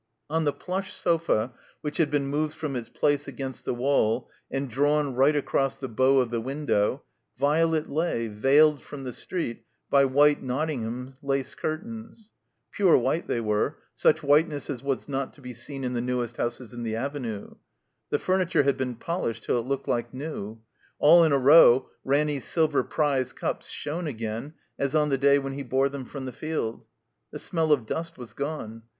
[0.31, 4.67] On the plush sofa, which had been moved from its place against the wall and
[4.67, 7.03] drawn right across the bow of the window,
[7.37, 12.31] Violet lay, veiled from the street by white Nottingham lace curtains.
[12.71, 16.37] Pure white they were; such whiteness as was not to be seen in the newest
[16.37, 17.51] houses in the Avenue.
[18.09, 20.61] The furniture had be^n polished till it looked Uke new.
[20.97, 25.53] All in a row Ranny's silver prize cups shone again as on the day when
[25.53, 26.85] he bore them from the field.
[27.29, 28.81] The smeU of dust was gone.